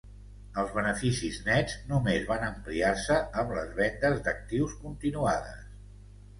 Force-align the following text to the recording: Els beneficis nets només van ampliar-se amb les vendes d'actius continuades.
Els 0.61 0.71
beneficis 0.77 1.37
nets 1.49 1.75
només 1.91 2.25
van 2.31 2.47
ampliar-se 2.49 3.21
amb 3.43 3.55
les 3.61 3.79
vendes 3.83 4.27
d'actius 4.27 4.77
continuades. 4.83 5.65